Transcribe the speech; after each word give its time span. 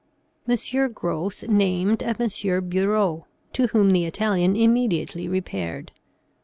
M. 0.49 0.57
Gros 0.93 1.43
named 1.43 2.01
a 2.01 2.19
M. 2.19 2.67
Bureau, 2.69 3.27
to 3.53 3.67
whom 3.67 3.91
the 3.91 4.05
Italian 4.05 4.55
immediately 4.55 5.27
repaired. 5.27 5.91